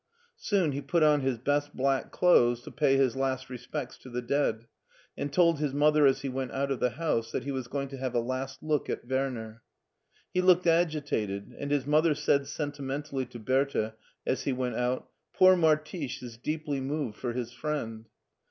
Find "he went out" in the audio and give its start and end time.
6.21-6.71, 14.45-15.07